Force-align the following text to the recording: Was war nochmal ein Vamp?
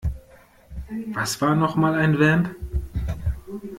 Was 1.13 1.39
war 1.41 1.55
nochmal 1.55 1.93
ein 1.93 2.19
Vamp? 2.19 2.55